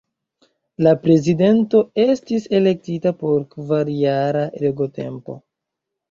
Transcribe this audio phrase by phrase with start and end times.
[0.85, 5.37] La Prezidento estis elektita por kvarjara regotempo.